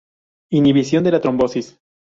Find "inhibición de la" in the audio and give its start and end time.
0.49-1.21